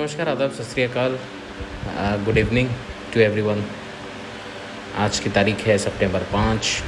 [0.00, 1.18] नमस्कार, आदाब, सत श्रीकाल
[2.24, 2.68] गुड इवनिंग
[3.14, 3.64] टू एवरीवन
[4.96, 6.82] आज की तारीख है सितंबर पाँच।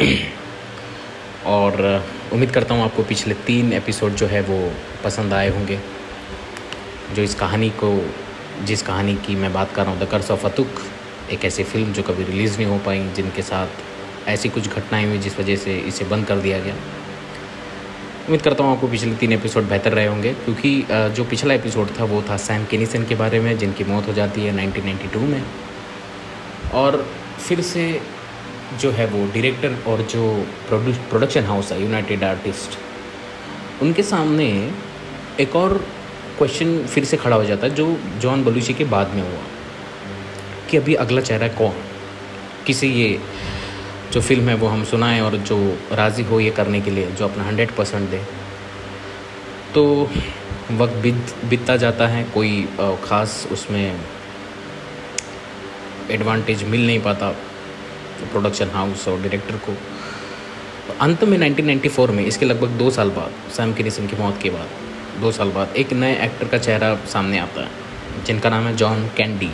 [1.46, 4.72] और उम्मीद करता हूँ आपको पिछले तीन एपिसोड जो है वो
[5.04, 5.78] पसंद आए होंगे।
[7.14, 8.12] जो इस कहानी को,
[8.64, 10.68] जिस कहानी की मैं बात कर रहा हूँ द कर्स ऑफ़ अतुक
[11.32, 15.18] एक ऐसी फ़िल्म जो कभी रिलीज़ नहीं हो पाई, जिनके साथ ऐसी कुछ घटनाएँ हुई
[15.18, 16.74] जिस वजह से इसे बंद कर दिया गया।
[18.28, 20.70] उम्मीद करता हूँ आपको पिछले तीन एपिसोड बेहतर रहे होंगे, क्योंकि
[21.16, 24.40] जो पिछला एपिसोड था, वो था सैम केनिसन के बारे में, जिनकी मौत हो जाती
[24.40, 25.42] है 1992 में।
[26.74, 26.96] और
[27.46, 27.84] फिर से
[28.80, 30.24] जो है वो डायरेक्टर और जो
[30.68, 32.78] प्रोडक्शन हाउस है यूनाइटेड आर्टिस्ट
[33.82, 34.48] उनके सामने
[35.40, 35.76] एक और
[36.38, 39.42] क्वेश्चन फिर से खड़ा हो जाता है, जो जॉन बलूची के बाद में हुआ,
[40.70, 41.74] कि अभी अगला चेहरा कौन?
[42.66, 43.18] किसी ये
[44.12, 45.56] जो फ़िल्म है वो हम सुनाएँ और जो
[45.92, 48.20] राज़ी हो ये करने के लिए, जो अपना हंड्रेड परसेंट दे।
[49.74, 49.84] तो
[50.72, 52.62] वक्त बीत, बीतता जाता है, कोई
[53.04, 54.00] ख़ास उसमें
[56.10, 57.30] एडवांटेज मिल नहीं पाता
[58.32, 59.74] प्रोडक्शन हाउस और डायरेक्टर को।
[61.00, 64.68] अंत में 1994 में, इसके लगभग दो साल बाद सैम किनिसन की मौत के बाद,
[65.20, 67.70] दो साल बाद, एक नए एक्टर का चेहरा सामने आता है,
[68.26, 69.50] जिनका नाम है John Candy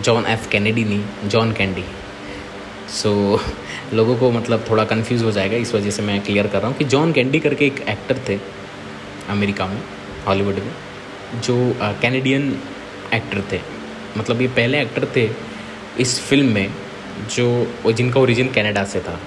[0.00, 1.84] John F Kennedy नहीं जॉन कैंडी
[2.90, 6.58] सो so, लोगों को मतलब थोड़ा कंफ्यूज हो जाएगा इस वजह से मैं क्लियर कर
[6.58, 8.38] रहा हूँ कि जॉन कैंडी करके एक एक्टर थे
[9.30, 9.80] अमेरिका में
[10.26, 10.72] हॉलीवुड में
[11.40, 11.56] जो
[12.02, 12.50] कैनेडियन
[13.14, 13.60] एक्टर थे।
[14.18, 15.28] मतलब ये पहले एक्टर थे
[16.00, 16.74] इस फ़िल्म में
[17.36, 19.18] जो जिनका ओरिजिन कनाडा से था।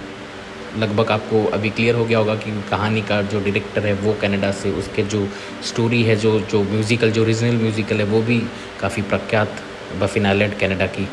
[0.78, 4.52] लगभग आपको अभी क्लियर हो गया होगा कि कहानी का जो डायरेक्टर है वो कनाडा
[4.62, 5.28] से उसके जो
[5.64, 8.40] स्टोरी है जो जो म्यूज़िकल जो ओरिजिनल म्यूज़िकल है वो भी
[8.82, 9.62] काफ़ी प्रख्यात
[10.00, 11.08] बफिन आइलैंड कनाडा की।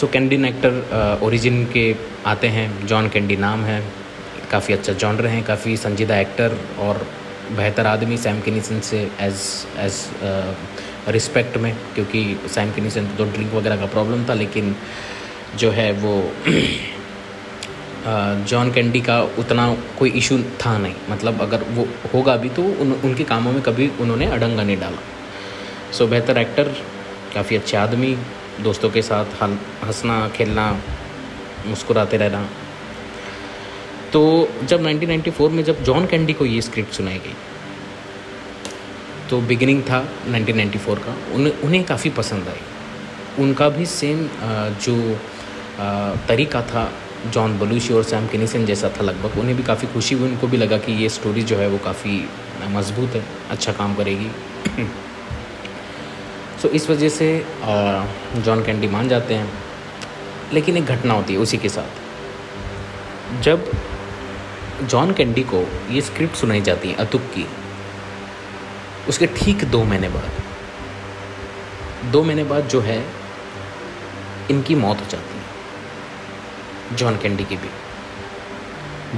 [0.00, 1.94] सो कैंडिन एक्टर ओरिजिन के
[2.26, 3.82] आते हैं। जॉन कैंडी नाम है।
[4.50, 7.06] काफ़ी अच्छा जॉनर हैं काफ़ी संजीदा एक्टर और
[7.56, 9.40] बेहतर आदमी सैम किनीसन से एज
[9.86, 10.04] एज
[11.16, 12.22] रिस्पेक्ट में क्योंकि
[12.54, 14.74] सैम किनीसन तो ड्रिंक वगैरह का प्रॉब्लम था लेकिन
[15.58, 16.14] जो है वो
[18.48, 22.92] जॉन कैंडी का उतना कोई इशू था नहीं। मतलब अगर वो होगा भी तो उन,
[22.94, 24.98] उनके कामों में कभी उन्होंने अडंगा नहीं डाला।
[25.92, 26.74] सो so, बेहतर एक्टर
[27.34, 28.16] काफ़ी अच्छे आदमी
[28.62, 30.70] दोस्तों के साथ हंसना, खेलना,
[31.66, 32.48] मुस्कुराते रहना।
[34.12, 34.22] तो
[34.64, 37.34] जब 1994 में जब जॉन कैंडी को ये स्क्रिप्ट सुनाई गई
[39.30, 39.98] तो बिगिनिंग था
[40.28, 44.28] 1994 का उन्हें उन्हें काफ़ी पसंद आई। उनका भी सेम
[44.82, 44.96] जो
[46.28, 46.90] तरीका था,
[47.26, 50.56] जॉन बलूशी और सैम किनीसन जैसा था लगभग, उन्हें भी काफ़ी खुशी हुई, उनको भी
[50.56, 52.14] लगा कि ये स्टोरी जो है वो काफ़ी
[52.70, 54.30] मज़बूत है अच्छा काम करेगी।
[56.62, 57.26] सो इस वजह से
[58.36, 59.52] जॉन कैंडी मान जाते हैं।
[60.52, 63.70] लेकिन एक घटना होती है उसी के साथ। जब
[64.82, 65.60] जॉन कैंडी को
[65.90, 67.46] ये स्क्रिप्ट सुनाई जाती है अतुक की,
[69.08, 70.30] उसके ठीक दो महीने बाद,
[72.12, 73.04] दो महीने बाद जो है,
[74.50, 77.70] इनकी मौत हो जाती है जॉन कैंडी की भी।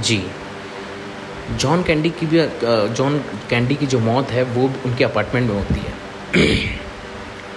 [0.01, 0.23] जी।
[1.51, 2.39] जॉन कैंडी की भी
[2.95, 3.19] जॉन
[3.49, 6.80] कैंडी की जो मौत है, वो उनके अपार्टमेंट में होती है।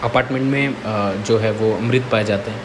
[0.04, 2.62] अपार्टमेंट में जो है वो मृत पाए जाते हैं।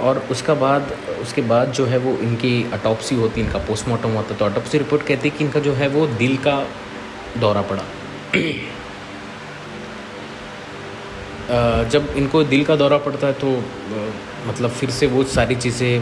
[0.00, 0.92] और उसका बाद,
[1.22, 4.78] उसके बाद जो है वो इनकी अटॉप्सी होती है, इनका पोस्टमार्टम होता है तो अटॉप्सी
[4.78, 6.56] रिपोर्ट कहती है कि इनका जो है वो दिल का
[7.40, 7.82] दौरा पड़ा।
[11.92, 13.48] जब इनको दिल का दौरा पड़ता है तो
[14.48, 15.92] मतलब फिर से वो सारी चीज़ें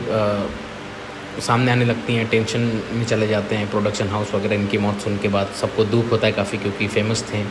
[1.40, 2.60] सामने आने लगती हैं, टेंशन
[2.92, 6.26] में चले जाते हैं, प्रोडक्शन हाउस वगैरह इनकी मौत सुन के बाद सबको दुख होता
[6.26, 7.42] है काफ़ी, क्योंकि फ़ेमस थे।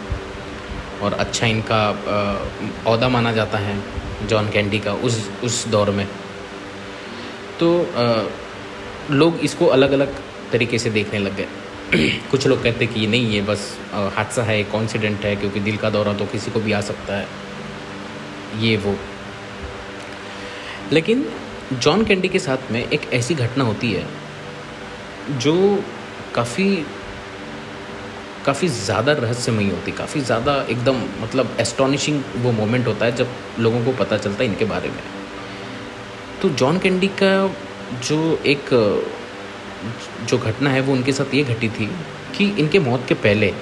[1.01, 1.81] और अच्छा इनका
[2.87, 3.77] अहदा माना जाता है
[4.27, 6.07] जॉन कैंडी का उस उस दौर में।
[7.59, 8.23] तो आ,
[9.11, 10.15] लोग इसको अलग अलग
[10.51, 11.47] तरीके से देखने लग गए।
[12.31, 13.77] कुछ लोग कहते कि नहीं ये बस
[14.15, 17.27] हादसा है कॉन्सीडेंट है क्योंकि दिल का दौरा तो किसी को भी आ सकता है।
[18.59, 18.95] ये वो।
[20.91, 21.25] लेकिन
[21.73, 24.05] जॉन कैंडी के साथ में एक ऐसी घटना होती है
[25.39, 25.83] जो
[26.35, 26.85] काफ़ी
[28.49, 33.27] काफ़ी ज़्यादा रहस्यमयी होती, काफ़ी ज़्यादा एकदम मतलब एस्टॉनिशिंग वो मोमेंट होता है जब
[33.59, 35.01] लोगों को पता चलता है इनके बारे में।
[36.41, 37.31] तो जॉन कैंडी का
[38.07, 38.69] जो एक,
[40.29, 41.89] जो घटना है वो उनके साथ ये घटी थी
[42.37, 43.53] कि इनके मौत के पहले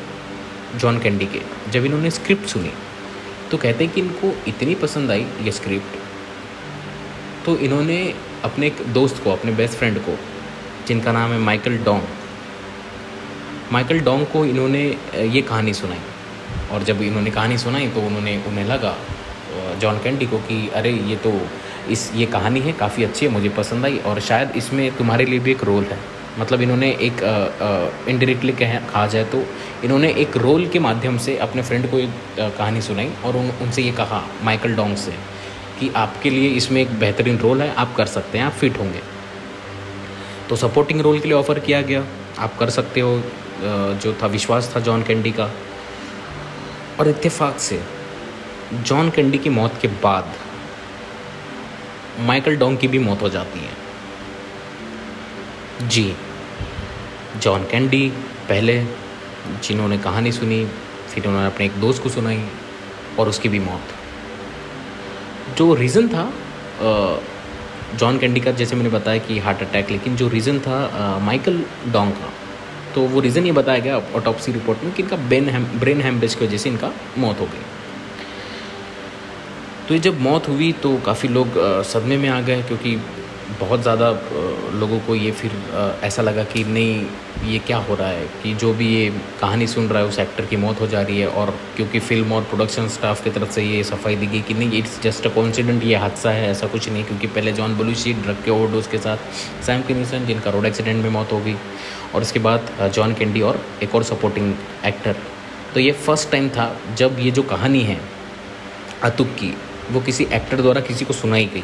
[0.75, 1.41] जॉन कैंडी के,
[1.71, 2.71] जब इन्होंने स्क्रिप्ट सुनी
[3.51, 7.99] तो कहते हैं कि इनको इतनी पसंद आई ये स्क्रिप्ट तो इन्होंने
[8.43, 10.17] अपने एक दोस्त को, अपने बेस्ट फ्रेंड को,
[10.87, 12.01] जिनका नाम है माइकल डोंग
[13.71, 14.83] माइकल डोंग को इन्होंने
[15.27, 15.99] ये कहानी सुनाई।
[16.71, 18.95] और जब इन्होंने कहानी सुनाई तो उन्होंने, उन्हें लगा
[19.79, 21.31] जॉन कैंडी को कि, अरे, ये तो
[21.91, 25.39] इस, ये कहानी है, काफ़ी अच्छी है, मुझे पसंद आई, और शायद इसमें तुम्हारे लिए
[25.39, 25.99] भी एक रोल है।
[26.39, 27.21] मतलब इन्होंने एक
[28.09, 29.43] इनडायरेक्टली कह, कहा जाए तो
[29.83, 32.09] इन्होंने एक रोल के माध्यम से अपने फ्रेंड को एक
[32.39, 35.11] कहानी सुनाई, और उन, उनसे ये कहा, माइकल डोंग से,
[35.79, 39.01] कि आपके लिए इसमें एक बेहतरीन रोल है, आप कर सकते हैं, आप फिट होंगे।
[40.49, 42.05] तो सपोर्टिंग रोल के लिए ऑफ़र किया गया,
[42.39, 43.21] आप कर सकते हो
[43.61, 45.49] जो था, विश्वास था जॉन कैंडी का।
[46.99, 47.81] और इत्तेफाक से
[48.73, 50.33] जॉन कैंडी की मौत के बाद
[52.27, 53.73] माइकल डोंग की भी मौत हो जाती है।
[55.87, 56.15] जी,
[57.37, 58.09] जॉन कैंडी
[58.49, 58.75] पहले
[59.63, 60.65] जिन्होंने कहानी सुनी,
[61.09, 62.43] फिर उन्होंने अपने एक दोस्त को सुनाई
[63.19, 63.85] और उसकी भी मौत।
[65.57, 66.31] जो रीज़न था
[67.95, 72.11] जॉन कैंडी का, जैसे मैंने बताया कि हार्ट अटैक लेकिन जो रीज़न था माइकल डोंग
[72.13, 72.31] का
[72.97, 76.35] तो वो रीज़न ये बताया गया ऑटोपसी रिपोर्ट में कि इनका ब्रेन हैम ब्रेन हैमरेज
[76.35, 77.59] की वजह से इनका मौत हो गई।
[79.87, 82.95] तो ये जब मौत हुई तो काफ़ी लोग सदमे में आ गए क्योंकि
[83.49, 84.09] बहुत ज़्यादा
[84.79, 85.51] लोगों को ये फिर
[86.03, 87.05] ऐसा लगा कि नहीं,
[87.45, 88.25] ये क्या हो रहा है?
[88.43, 89.09] कि जो भी ये
[89.41, 92.33] कहानी सुन रहा है, उस एक्टर की मौत हो जा रही है और क्योंकि फ़िल्म
[92.33, 95.29] और प्रोडक्शन स्टाफ की तरफ़ से ये सफ़ाई दी गई कि नहीं इट्स जस्ट अ
[95.35, 98.97] कॉन्सिडेंट ये हादसा है, ऐसा कुछ नहीं क्योंकि पहले जॉन बलूशी ड्रग के ओवरडोज के
[98.97, 101.55] साथ सैम किनिसन जिनका रोड एक्सीडेंट में मौत हो गई
[102.15, 104.53] और उसके बाद जॉन कैंडी और एक और सपोर्टिंग
[104.85, 105.15] एक्टर
[105.73, 107.99] तो ये फ़र्स्ट टाइम था जब ये जो कहानी है,
[109.03, 109.53] अतुक की,
[109.91, 111.63] वो किसी एक्टर द्वारा किसी को सुनाई गई।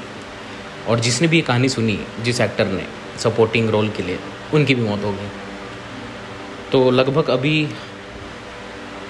[0.90, 2.86] और जिसने भी ये कहानी सुनी, जिस एक्टर ने
[3.20, 4.20] सपोर्टिंग रोल के लिए,
[4.54, 5.30] उनकी भी मौत हो गई।
[6.72, 7.68] तो लगभग अभी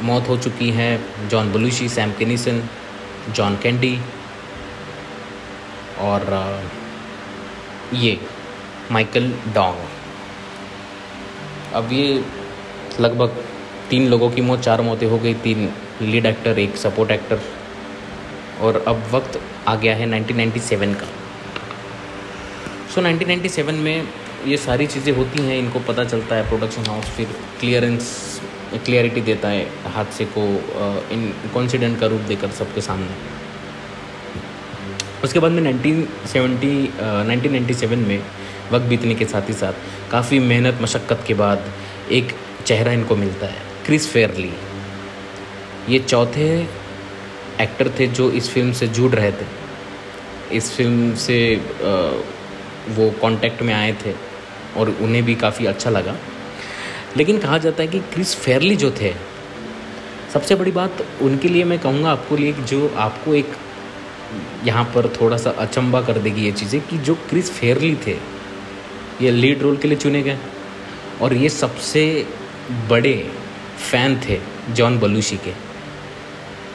[0.04, 0.90] मौत हो चुकी है
[1.30, 2.62] John Belushi, Sam Kinison,
[3.30, 3.98] John Candy
[6.00, 6.70] और
[7.94, 8.18] ये
[8.92, 9.86] माइकल डोंग।
[11.74, 12.24] अब ये
[13.00, 13.44] लगभग
[13.90, 17.42] तीन लोगों की मौत, चार मौतें हो गई, तीन लीड एक्टर एक सपोर्ट एक्टर
[18.62, 21.08] और अब वक्त आ गया है 1997 का।
[22.94, 24.08] सो so, 1997 में
[24.48, 27.28] ये सारी चीज़ें होती हैं इनको पता चलता है प्रोडक्शन हाउस फिर
[27.60, 28.10] क्लियरेंस
[28.86, 29.64] क्लियरिटी देता है
[29.94, 30.44] हादसे को
[31.14, 31.24] इन
[31.54, 33.16] कॉन्सिडेंट का रूप देकर सबके सामने।
[35.24, 36.76] उसके बाद में 1970
[37.32, 38.20] 1997 में
[38.72, 39.74] वक्त बीतने के साथ ही साथ
[40.12, 41.72] काफ़ी मेहनत मशक्क़त के बाद
[42.12, 42.36] एक
[42.66, 44.52] चेहरा इनको मिलता है क्रिस फेयरली।
[45.90, 46.48] ये चौथे
[47.62, 49.46] एक्टर थे जो इस फ़िल्म से जुड़ रहे थे।
[50.58, 51.38] इस फ़िल्म से
[52.90, 54.14] वो कांटेक्ट में आए थे
[54.78, 56.16] और उन्हें भी काफ़ी अच्छा लगा।
[57.18, 59.14] लेकिन कहा जाता है कि क्रिस फेयरली जो थे,
[60.34, 63.56] सबसे बड़ी बात उनके लिए मैं कहूँगा आपको लिए जो आपको एक
[64.66, 68.18] यहाँ पर थोड़ा सा अचंबा कर देगी ये चीज़ें कि जो क्रिस फेयरली थे,
[69.22, 70.38] ये लीड रोल के लिए चुने गए
[71.22, 72.04] और ये सबसे
[72.90, 73.14] बड़े
[73.82, 74.40] फ़ैन थे
[74.70, 75.54] जॉन बलूशी के।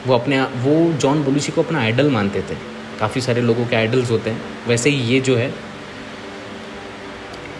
[0.06, 2.56] वो अपने वो जॉन बलूशी को अपना आइडल मानते थे।
[3.00, 5.52] काफ़ी सारे लोगों के आइडल्स होते हैं। वैसे ही ये जो है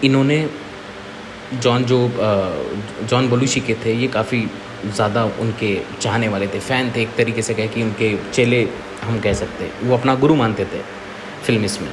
[0.03, 0.39] इन्होंने
[1.55, 1.99] जॉन जो
[3.09, 4.41] जॉन बलूशी के थे ये काफ़ी
[4.85, 8.61] ज़्यादा उनके चाहने वाले थे। फ़ैन थे एक तरीके से कह कि उनके चेले
[9.03, 10.81] हम कह सकते वो अपना गुरु मानते थे
[11.45, 11.91] फ़िल्म इसमें।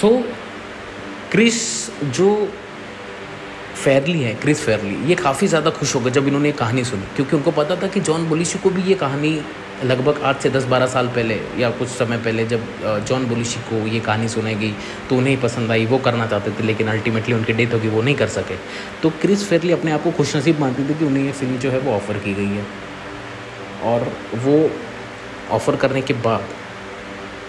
[0.00, 0.22] सो so,
[1.32, 1.56] क्रिस
[2.12, 2.28] जो
[3.74, 7.06] फेयरली है क्रिस फेयरली ये काफ़ी ज़्यादा खुश हो गए जब इन्होंने ये कहानी सुनी
[7.16, 9.32] क्योंकि उनको पता था कि जॉन बोलिशी को भी ये कहानी
[9.84, 12.60] लगभग आज से दस बारह साल पहले या कुछ समय पहले जब
[13.08, 14.72] जॉन बोलिशी को ये कहानी सुनाई गई
[15.08, 18.14] तो उन्हें पसंद आई, वो करना चाहते थे, लेकिन अल्टीमेटली उनकी डेथ होगी, वो नहीं
[18.14, 18.56] कर सके।
[19.02, 21.78] तो क्रिस फेरली अपने आप को खुशनसीब मानते थे कि उन्हें ये फ़िल्म जो है
[21.78, 22.64] वो ऑफ़र की गई है।
[23.84, 24.12] और
[24.44, 24.70] वो
[25.52, 26.44] ऑफ़र करने के बाद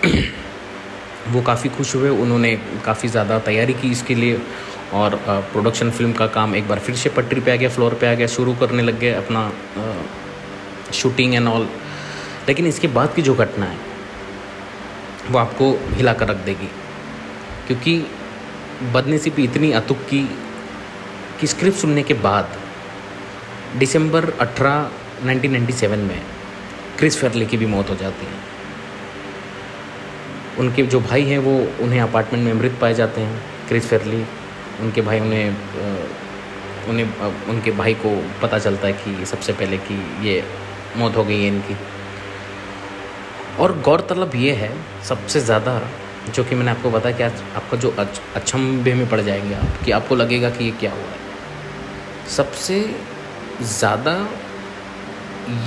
[1.34, 4.42] वो काफ़ी खुश हुए, उन्होंने काफ़ी ज़्यादा तैयारी की इसके लिए,
[4.94, 5.15] और
[5.54, 8.13] प्रोडक्शन फ़िल्म का काम एक बार फिर से पटरी पे आ गया फ्लोर पे आ
[8.13, 9.51] गया, शुरू करने लग गए अपना
[10.94, 11.68] शूटिंग एंड ऑल
[12.48, 13.78] लेकिन इसके बाद की जो घटना है,
[15.32, 16.70] वो आपको हिला कर रख देगी।
[17.68, 18.08] क्योंकि
[18.94, 20.38] बदनसीबी इतनी अतुक की,
[21.40, 22.58] कि स्क्रिप्ट सुनने के बाद,
[23.75, 24.92] दिसंबर 18
[25.24, 26.22] 1997 में
[26.98, 28.34] क्रिस फेरली की भी मौत हो जाती है।
[30.60, 34.25] उनके जो भाई हैं, वो उन्हें अपार्टमेंट में मृत पाए जाते हैं, क्रिस फेरली।
[34.80, 35.58] उनके भाई उन्हें
[36.90, 40.44] उन्हें, उनके भाई को पता चलता है कि सबसे पहले कि ये
[40.98, 41.74] मौत हो गई है इनकी।
[43.60, 44.72] और गौरतलब ये है,
[45.08, 45.82] सबसे ज़्यादा
[46.36, 47.90] जो कि मैंने आपको बताया कि आज आपका जो
[48.36, 52.80] अचंभे में पड़ जाएँगे आप, कि आपको लगेगा कि ये क्या हुआ है। सबसे
[53.62, 54.16] ज़्यादा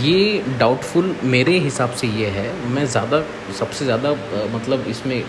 [0.01, 3.23] ये डाउटफुल मेरे हिसाब से ये है, मैं ज़्यादा,
[3.59, 4.11] सबसे ज़्यादा
[4.55, 5.23] मतलब इसमें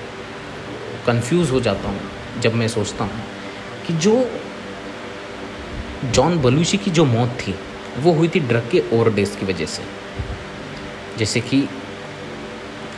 [1.08, 3.24] कंफ्यूज हो जाता हूँ, जब मैं सोचता हूँ,
[3.88, 4.30] कि जो
[6.06, 7.56] जॉन बलूची की जो मौत थी,
[8.00, 9.84] वो हुई थी ड्रग के ओवरडेज की वजह से।
[11.18, 11.68] जैसे कि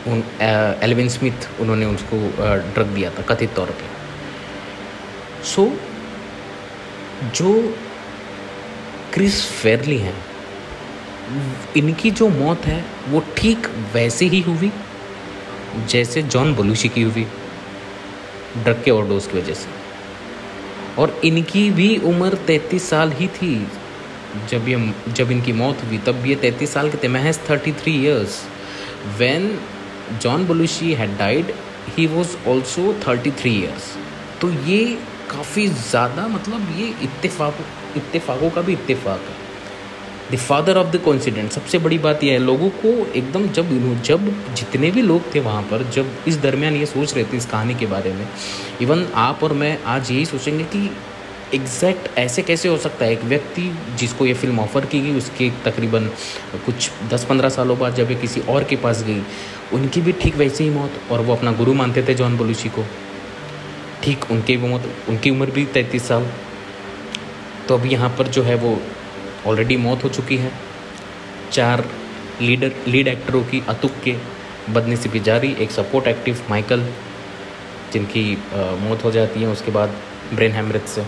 [0.08, 2.16] उन एलविन स्मिथ उन्होंने उसको
[2.74, 3.84] ड्रग दिया था कथित तौर पे।
[5.44, 5.70] सो so,
[7.34, 7.52] जो
[9.14, 10.14] क्रिस फेरली हैं
[11.76, 14.70] इनकी जो मौत है वो ठीक वैसे ही हुई
[15.88, 17.26] जैसे जॉन बलूशी की हुई
[18.56, 19.68] ड्रग के ओवरडोज की वजह से।
[21.00, 23.54] और इनकी भी उम्र तैंतीस साल ही थी।
[24.50, 27.92] जब ये जब इनकी मौत हुई तब ये तैंतीस साल के थे। महज thirty three
[28.02, 28.42] years
[29.18, 29.48] when
[30.22, 31.52] John Belushi had died
[31.96, 33.94] he was also thirty three years
[34.40, 34.84] तो ये
[35.30, 37.58] काफ़ी ज़्यादा मतलब ये इत्तेफाक,
[37.96, 39.40] इत्तेफाकों का भी इत्तेफाक है।
[40.30, 43.70] The father of the coincidence सबसे बड़ी बात यह है, लोगों को एकदम जब
[44.02, 47.46] जब जितने भी लोग थे वहाँ पर, जब इस दरमियान ये सोच रहे थे इस
[47.46, 48.26] कहानी के बारे में,
[48.82, 50.90] इवन आप और मैं आज यही सोचेंगे कि
[51.54, 53.12] एग्जैक्ट ऐसे कैसे हो सकता है?
[53.12, 53.62] एक व्यक्ति
[53.98, 56.06] जिसको ये फ़िल्म ऑफ़र की गई, उसके तकरीबन
[56.66, 59.22] कुछ दस पंद्रह सालों बाद जब ये किसी और के पास गई,
[59.72, 62.84] उनकी भी ठीक वैसे ही मौत, और वो अपना गुरु मानते थे जॉन बलूची को।
[64.02, 66.26] ठीक उनकी भी मौत, उनकी उम्र भी तैंतीस साल।
[67.68, 68.78] तो अब यहाँ पर जो है वो
[69.46, 70.52] ऑलरेडी मौत हो चुकी है।
[71.52, 71.84] चार
[72.40, 74.16] लीडर, लीड एक्टरों की अतुक के
[74.70, 76.86] बदनसीबी जारी, एक सपोर्ट एक्टिव माइकल
[77.92, 78.24] जिनकी
[78.80, 79.94] मौत हो जाती है उसके बाद
[80.32, 81.04] ब्रेन हेमरेज से।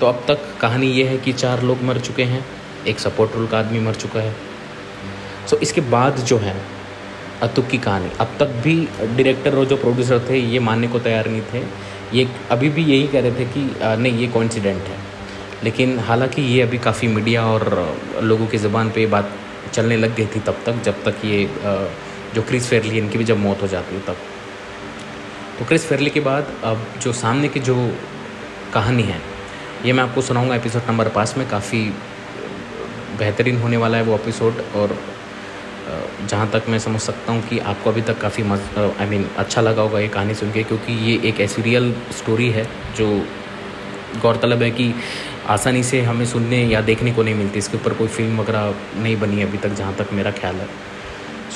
[0.00, 2.44] तो अब तक कहानी ये है कि चार लोग मर चुके हैं,
[2.86, 4.34] एक सपोर्ट रोल का आदमी मर चुका है।
[5.50, 6.56] सो इसके बाद जो है,
[7.42, 11.28] अतुक की कहानी। अब तक भी डायरेक्टर और जो प्रोड्यूसर थे, ये मानने को तैयार
[11.30, 11.62] नहीं थे।
[12.12, 13.60] ये अभी भी यही कह रहे थे कि
[14.02, 14.98] नहीं, ये कॉन्सिडेंट है।
[15.64, 17.64] लेकिन हालाँकि ये अभी काफ़ी मीडिया और
[18.22, 19.30] लोगों की ज़बान पे ये बात
[19.72, 21.48] चलने लग गई थी तब तक, जब तक ये
[22.34, 24.16] जो क्रिस फेरली, इनकी भी जब मौत हो जाती है तब।
[25.58, 27.76] तो क्रिस फेरली के बाद अब जो सामने की जो
[28.74, 29.20] कहानी है
[29.84, 31.78] ये मैं आपको सुनाऊँगा एपिसोड नंबर पाँच में। काफ़ी
[33.18, 34.96] बेहतरीन होने वाला है वो एपिसोड और
[36.28, 39.60] जहाँ तक मैं समझ सकता हूँ कि आपको अभी तक काफ़ी मज आई मीन अच्छा
[39.60, 43.08] लगा होगा ये कहानी सुन के क्योंकि ये एक ऐसी रियल स्टोरी है जो
[44.22, 44.94] गौरतलब है कि
[45.48, 49.20] आसानी से हमें सुनने या देखने को नहीं मिलती। इसके ऊपर कोई फ़िल्म वगैरह नहीं
[49.20, 50.68] बनी अभी तक जहाँ तक मेरा ख्याल है।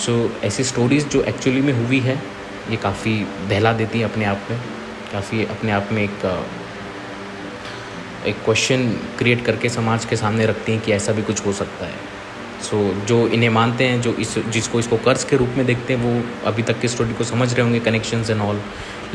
[0.04, 2.22] सो so, ऐसी स्टोरीज़ जो एक्चुअली में हुई है
[2.70, 3.18] ये काफ़ी
[3.48, 4.58] दहला देती है अपने आप में।
[5.12, 6.24] काफ़ी अपने आप में एक
[8.26, 11.86] एक क्वेश्चन क्रिएट करके समाज के सामने रखती हैं कि ऐसा भी कुछ हो सकता
[11.86, 11.94] है।
[12.60, 15.94] सो so, जो इन्हें मानते हैं जो इस जिसको इसको कर्ज के रूप में देखते
[15.94, 18.60] हैं वो अभी तक की स्टोरी को समझ रहे होंगे कनेक्शंस एंड ऑल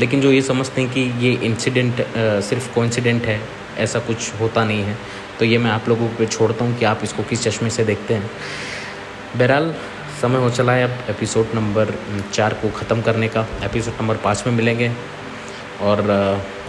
[0.00, 3.40] लेकिन जो ये समझते हैं कि ये इंसिडेंट सिर्फ़ कोइंसिडेंट है
[3.78, 4.96] ऐसा कुछ होता नहीं है।
[5.38, 8.14] तो ये मैं आप लोगों पे छोड़ता हूँ कि आप इसको किस चश्मे से देखते
[8.14, 8.30] हैं।
[9.36, 9.74] बहरहाल
[10.20, 11.92] समय हो चला है अब एपिसोड नंबर
[12.32, 14.90] चार को ख़त्म करने का। एपिसोड नंबर पाँच में मिलेंगे।
[15.82, 16.02] और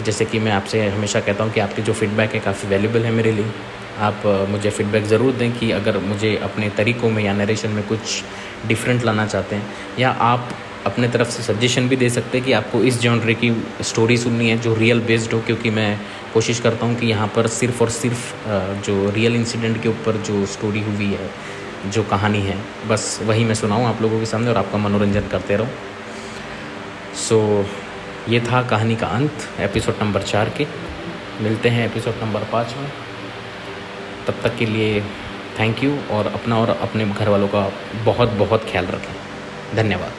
[0.05, 3.11] जैसे कि मैं आपसे हमेशा कहता हूँ कि आपकी जो फीडबैक है काफ़ी वैल्यूबल है
[3.11, 3.51] मेरे लिए।
[3.99, 8.23] आप मुझे फ़ीडबैक ज़रूर दें कि अगर मुझे अपने तरीक़ों में या नरेशन में कुछ
[8.67, 9.65] डिफरेंट लाना चाहते हैं
[9.99, 10.49] या आप
[10.85, 13.51] अपने तरफ़ से सजेशन भी दे सकते हैं कि आपको इस जॉनरे की
[13.83, 15.99] स्टोरी सुननी है जो रियल बेस्ड हो क्योंकि मैं
[16.33, 18.33] कोशिश करता हूँ कि यहाँ पर सिर्फ़ और सिर्फ़
[18.85, 21.29] जो रियल इंसिडेंट के ऊपर जो स्टोरी हुई है
[21.91, 22.57] जो कहानी है
[22.89, 25.67] बस वही मैं सुनाऊँ आप लोगों के सामने और आपका मनोरंजन करते रहो।
[27.17, 27.84] सो so,
[28.29, 30.67] ये था कहानी का अंत एपिसोड नंबर चार के।
[31.41, 32.91] मिलते हैं एपिसोड नंबर पाँच में।
[34.27, 35.01] तब तक के लिए
[35.59, 37.73] थैंक यू और अपना और अपने घर वालों का
[38.05, 39.15] बहुत बहुत ख्याल रखें।
[39.75, 40.11] धन्यवाद।